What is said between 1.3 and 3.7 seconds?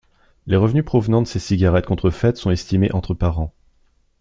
cigarettes contrefaites sont estimés entre par an.